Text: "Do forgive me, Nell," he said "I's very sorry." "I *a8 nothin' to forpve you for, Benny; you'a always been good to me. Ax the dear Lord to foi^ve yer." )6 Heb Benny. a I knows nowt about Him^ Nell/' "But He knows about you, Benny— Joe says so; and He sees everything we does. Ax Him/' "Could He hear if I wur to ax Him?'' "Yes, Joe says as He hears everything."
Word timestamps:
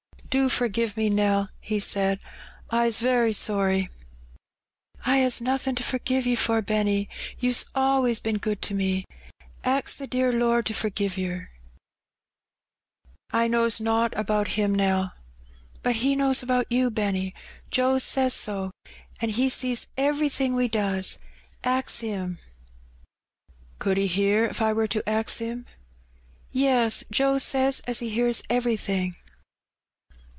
"Do 0.33 0.47
forgive 0.47 0.95
me, 0.95 1.09
Nell," 1.09 1.49
he 1.59 1.77
said 1.81 2.21
"I's 2.69 2.99
very 2.99 3.33
sorry." 3.33 3.89
"I 5.05 5.17
*a8 5.19 5.41
nothin' 5.41 5.75
to 5.75 5.83
forpve 5.83 6.25
you 6.25 6.37
for, 6.37 6.61
Benny; 6.61 7.09
you'a 7.41 7.53
always 7.75 8.21
been 8.21 8.37
good 8.37 8.61
to 8.61 8.73
me. 8.73 9.03
Ax 9.65 9.93
the 9.93 10.07
dear 10.07 10.31
Lord 10.31 10.67
to 10.67 10.73
foi^ve 10.73 11.17
yer." 11.17 11.49
)6 11.51 11.51
Heb 11.51 13.31
Benny. 13.33 13.43
a 13.43 13.43
I 13.43 13.47
knows 13.49 13.81
nowt 13.81 14.13
about 14.15 14.47
Him^ 14.55 14.73
Nell/' 14.73 15.11
"But 15.83 15.97
He 15.97 16.15
knows 16.15 16.41
about 16.41 16.71
you, 16.71 16.89
Benny— 16.89 17.35
Joe 17.69 17.99
says 17.99 18.33
so; 18.33 18.71
and 19.19 19.31
He 19.31 19.49
sees 19.49 19.87
everything 19.97 20.55
we 20.55 20.69
does. 20.69 21.17
Ax 21.65 21.99
Him/' 21.99 22.39
"Could 23.79 23.97
He 23.97 24.07
hear 24.07 24.45
if 24.45 24.61
I 24.61 24.71
wur 24.71 24.87
to 24.87 25.09
ax 25.09 25.39
Him?'' 25.39 25.65
"Yes, 26.53 27.03
Joe 27.11 27.37
says 27.37 27.81
as 27.85 27.99
He 27.99 28.07
hears 28.09 28.41
everything." 28.49 29.17